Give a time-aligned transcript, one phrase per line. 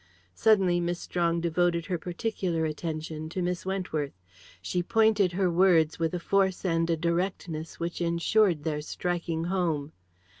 [0.33, 4.19] Suddenly Miss Strong devoted her particular attention to Miss Wentworth.
[4.59, 9.91] She pointed her words with a force and a directness which ensured their striking home.